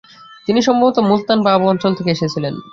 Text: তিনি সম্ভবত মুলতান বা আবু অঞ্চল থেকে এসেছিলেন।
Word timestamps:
তিনি 0.47 0.59
সম্ভবত 0.61 0.97
মুলতান 1.09 1.37
বা 1.45 1.49
আবু 1.53 1.65
অঞ্চল 1.67 1.91
থেকে 1.97 2.13
এসেছিলেন। 2.15 2.53